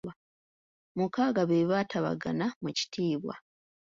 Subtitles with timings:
[0.97, 3.35] Mukaaga be baatabagana mu kitiibwa.